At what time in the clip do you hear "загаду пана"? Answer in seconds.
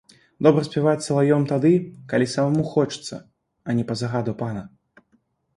4.03-4.65